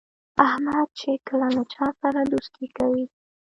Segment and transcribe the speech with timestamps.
[0.47, 3.05] احمد چې کله له چا سره دوستي کوي،